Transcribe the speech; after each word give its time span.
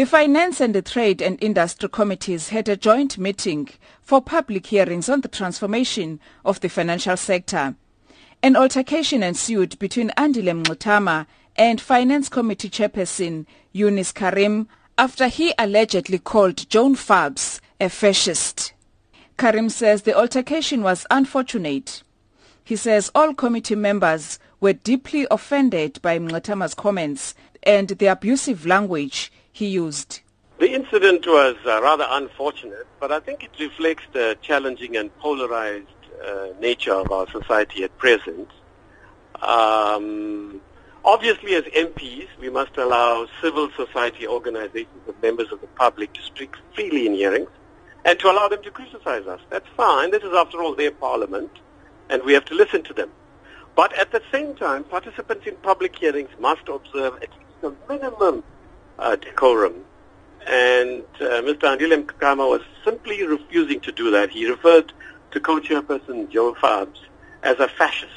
The 0.00 0.06
Finance 0.06 0.62
and 0.62 0.74
the 0.74 0.80
Trade 0.80 1.20
and 1.20 1.36
Industry 1.42 1.86
Committees 1.86 2.48
had 2.48 2.70
a 2.70 2.76
joint 2.78 3.18
meeting 3.18 3.68
for 4.00 4.22
public 4.22 4.64
hearings 4.64 5.10
on 5.10 5.20
the 5.20 5.28
transformation 5.28 6.20
of 6.42 6.58
the 6.60 6.70
financial 6.70 7.18
sector. 7.18 7.74
An 8.42 8.56
altercation 8.56 9.22
ensued 9.22 9.78
between 9.78 10.08
Andile 10.16 10.64
Mngxitama 10.64 11.26
and 11.54 11.82
Finance 11.82 12.30
Committee 12.30 12.70
Chairperson 12.70 13.44
Yunis 13.74 14.14
Carrim 14.14 14.68
after 14.96 15.28
he 15.28 15.52
allegedly 15.58 16.18
called 16.18 16.70
Joan 16.70 16.96
Fubbs 16.96 17.60
a 17.78 17.90
fascist. 17.90 18.72
Carrim 19.36 19.68
says 19.68 20.04
the 20.04 20.16
altercation 20.16 20.82
was 20.82 21.06
unfortunate. 21.10 22.02
He 22.64 22.76
says 22.76 23.10
all 23.14 23.34
committee 23.34 23.74
members 23.74 24.38
were 24.60 24.72
deeply 24.72 25.26
offended 25.30 26.00
by 26.00 26.18
Mngxitama's 26.18 26.72
comments 26.72 27.34
and 27.62 27.88
the 27.88 28.06
abusive 28.06 28.64
language 28.64 29.30
he 29.52 29.66
used. 29.66 30.20
The 30.58 30.72
incident 30.72 31.26
was 31.26 31.56
uh, 31.64 31.80
rather 31.82 32.06
unfortunate, 32.08 32.86
but 32.98 33.10
I 33.10 33.20
think 33.20 33.44
it 33.44 33.50
reflects 33.58 34.04
the 34.12 34.36
challenging 34.42 34.96
and 34.96 35.16
polarized 35.18 35.86
uh, 36.22 36.48
nature 36.60 36.92
of 36.92 37.10
our 37.10 37.26
society 37.30 37.82
at 37.82 37.96
present. 37.96 38.48
Um, 39.40 40.60
obviously, 41.02 41.54
as 41.54 41.64
MPs, 41.64 42.28
we 42.38 42.50
must 42.50 42.76
allow 42.76 43.26
civil 43.40 43.70
society 43.74 44.26
organizations 44.26 45.00
and 45.06 45.22
members 45.22 45.50
of 45.50 45.62
the 45.62 45.66
public 45.66 46.12
to 46.12 46.22
speak 46.22 46.54
freely 46.74 47.06
in 47.06 47.14
hearings 47.14 47.48
and 48.04 48.18
to 48.18 48.30
allow 48.30 48.48
them 48.48 48.62
to 48.62 48.70
criticize 48.70 49.26
us. 49.26 49.40
That's 49.48 49.68
fine. 49.76 50.10
This 50.10 50.22
is, 50.22 50.34
after 50.34 50.62
all, 50.62 50.74
their 50.74 50.90
parliament, 50.90 51.50
and 52.10 52.22
we 52.22 52.34
have 52.34 52.44
to 52.46 52.54
listen 52.54 52.82
to 52.84 52.92
them. 52.92 53.10
But 53.76 53.98
at 53.98 54.12
the 54.12 54.20
same 54.30 54.54
time, 54.56 54.84
participants 54.84 55.46
in 55.46 55.56
public 55.56 55.96
hearings 55.96 56.30
must 56.38 56.68
observe 56.68 57.14
at 57.22 57.30
least 57.30 57.62
a 57.62 57.72
minimum 57.88 58.42
uh, 59.00 59.16
decorum. 59.16 59.74
And 60.46 61.04
uh, 61.20 61.42
Mr. 61.42 61.64
Andile 61.64 62.04
Mngxitama 62.04 62.48
was 62.48 62.62
simply 62.84 63.26
refusing 63.26 63.80
to 63.80 63.92
do 63.92 64.10
that. 64.10 64.30
He 64.30 64.48
referred 64.48 64.92
to 65.32 65.40
co-chairperson 65.40 66.30
Joe 66.30 66.54
Fubbs 66.54 66.98
as 67.42 67.58
a 67.58 67.68
fascist 67.68 68.12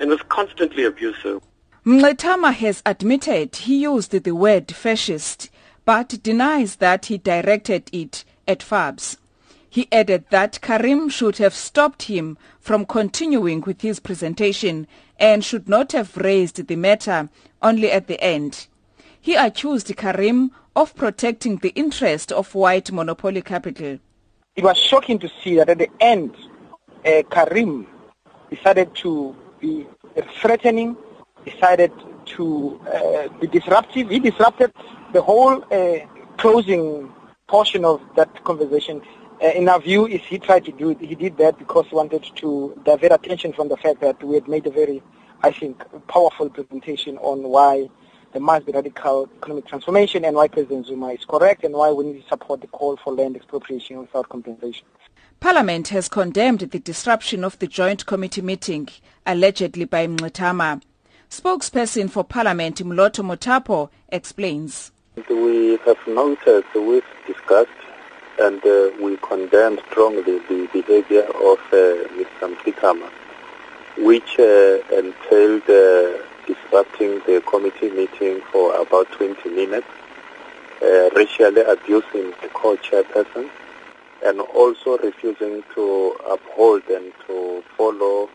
and 0.00 0.10
was 0.10 0.20
constantly 0.28 0.84
abusive. 0.84 1.40
Mngxitama 1.84 2.52
has 2.54 2.82
admitted 2.84 3.56
he 3.56 3.82
used 3.82 4.12
the 4.12 4.32
word 4.32 4.70
fascist 4.70 5.50
but 5.84 6.22
denies 6.22 6.76
that 6.76 7.06
he 7.06 7.16
directed 7.16 7.88
it 7.92 8.22
at 8.46 8.58
Fubbs. 8.58 9.16
He 9.70 9.88
added 9.90 10.26
that 10.28 10.60
Carrim 10.60 11.08
should 11.08 11.38
have 11.38 11.54
stopped 11.54 12.02
him 12.02 12.36
from 12.60 12.84
continuing 12.84 13.62
with 13.62 13.80
his 13.80 13.98
presentation 13.98 14.86
and 15.18 15.42
should 15.42 15.66
not 15.66 15.92
have 15.92 16.16
raised 16.18 16.66
the 16.66 16.76
matter 16.76 17.30
only 17.62 17.90
at 17.90 18.06
the 18.06 18.20
end. 18.22 18.66
He 19.28 19.34
accused 19.34 19.94
Carrim 19.94 20.52
of 20.74 20.94
protecting 20.96 21.56
the 21.58 21.68
interest 21.74 22.32
of 22.32 22.54
white 22.54 22.90
monopoly 22.90 23.42
capital. 23.42 23.98
It 24.56 24.64
was 24.64 24.78
shocking 24.78 25.18
to 25.18 25.28
see 25.44 25.56
that 25.56 25.68
at 25.68 25.76
the 25.76 25.90
end, 26.00 26.34
uh, 27.04 27.22
Carrim 27.30 27.86
decided 28.48 28.94
to 29.02 29.36
be 29.60 29.86
threatening, 30.40 30.96
decided 31.44 31.92
to 32.36 32.80
uh, 32.90 33.28
be 33.38 33.48
disruptive. 33.48 34.08
He 34.08 34.18
disrupted 34.18 34.72
the 35.12 35.20
whole 35.20 35.62
uh, 35.62 35.98
closing 36.38 37.12
portion 37.48 37.84
of 37.84 38.00
that 38.16 38.42
conversation. 38.44 39.02
Uh, 39.42 39.48
in 39.48 39.68
our 39.68 39.78
view, 39.78 40.06
is 40.06 40.22
he 40.22 40.38
tried 40.38 40.64
to 40.64 40.72
do 40.72 40.88
it. 40.88 41.02
He 41.02 41.14
did 41.14 41.36
that 41.36 41.58
because 41.58 41.86
he 41.88 41.94
wanted 41.94 42.24
to 42.36 42.80
divert 42.82 43.12
attention 43.12 43.52
from 43.52 43.68
the 43.68 43.76
fact 43.76 44.00
that 44.00 44.24
we 44.24 44.36
had 44.36 44.48
made 44.48 44.66
a 44.66 44.70
very, 44.70 45.02
I 45.42 45.50
think, 45.50 45.84
powerful 46.08 46.48
presentation 46.48 47.18
on 47.18 47.42
why 47.42 47.90
there 48.32 48.42
must 48.42 48.66
be 48.66 48.72
radical 48.72 49.28
economic 49.38 49.66
transformation 49.66 50.24
and 50.24 50.36
why 50.36 50.48
President 50.48 50.86
Zuma 50.86 51.08
is 51.08 51.24
correct 51.24 51.64
and 51.64 51.74
why 51.74 51.90
we 51.90 52.04
need 52.04 52.22
to 52.22 52.28
support 52.28 52.60
the 52.60 52.66
call 52.66 52.96
for 52.96 53.12
land 53.12 53.36
expropriation 53.36 53.98
without 53.98 54.28
compensation. 54.28 54.86
Parliament 55.40 55.88
has 55.88 56.08
condemned 56.08 56.60
the 56.60 56.78
disruption 56.78 57.44
of 57.44 57.58
the 57.58 57.66
joint 57.66 58.06
committee 58.06 58.42
meeting 58.42 58.88
allegedly 59.24 59.84
by 59.84 60.06
Mngxitama. 60.06 60.82
Spokesperson 61.30 62.10
for 62.10 62.24
Parliament 62.24 62.76
Moloto 62.78 63.22
Mothapo 63.24 63.90
explains. 64.08 64.90
We 65.30 65.78
have 65.84 65.98
noted, 66.06 66.64
we've 66.74 67.04
discussed 67.26 67.70
and 68.40 68.64
uh, 68.64 68.90
we 69.00 69.16
condemn 69.18 69.78
strongly 69.90 70.38
the 70.38 70.68
behavior 70.72 71.22
of 71.22 71.58
uh, 71.72 72.08
Mr. 72.14 72.54
Mngxitama, 72.54 73.10
which 73.98 74.38
uh, 74.38 74.96
entailed 74.96 75.68
uh, 75.68 76.24
disrupting 76.48 77.20
the 77.26 77.42
committee 77.46 77.90
meeting 77.90 78.40
for 78.50 78.74
about 78.80 79.06
20 79.12 79.48
minutes, 79.50 79.86
uh, 80.82 81.10
racially 81.14 81.60
abusing 81.60 82.30
the 82.40 82.48
co-chairperson, 82.54 83.48
and 84.24 84.40
also 84.40 84.96
refusing 84.98 85.62
to 85.74 86.16
uphold 86.28 86.82
and 86.88 87.12
to 87.26 87.62
follow 87.76 88.28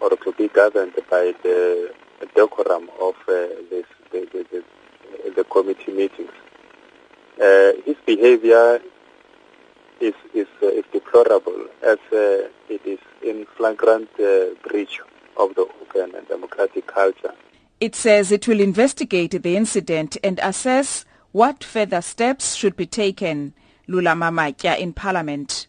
or 0.00 0.10
to 0.10 0.32
be 0.32 0.48
governed 0.48 0.94
by 1.08 1.32
the 1.42 1.94
decorum 2.34 2.90
of 3.00 3.14
uh, 3.28 3.46
this, 3.70 3.86
the, 4.10 4.28
the, 4.32 4.46
the, 4.50 5.30
the, 5.30 5.44
committee 5.44 5.92
meetings. 5.92 6.32
Uh, 7.40 7.72
his 7.86 7.96
behavior 8.04 8.80
is, 10.00 10.14
is, 10.34 10.46
uh, 10.62 10.66
is 10.66 10.84
deplorable 10.92 11.66
as 11.82 11.98
uh, 12.12 12.48
it 12.68 12.80
is 12.84 12.98
in 13.22 13.46
flagrant 13.56 14.08
uh, 14.20 14.46
breach 14.68 15.00
of 15.36 15.54
the 15.54 15.62
open 15.62 16.14
and 16.14 16.28
democratic 16.28 16.86
culture. 16.86 17.34
It 17.80 17.94
says 17.94 18.32
it 18.32 18.48
will 18.48 18.60
investigate 18.60 19.42
the 19.42 19.56
incident 19.56 20.16
and 20.22 20.38
assess 20.42 21.04
what 21.32 21.64
further 21.64 22.00
steps 22.00 22.54
should 22.54 22.76
be 22.76 22.86
taken. 22.86 23.54
Lulama 23.88 24.32
Matya 24.32 24.76
in 24.76 24.92
Parliament. 24.92 25.66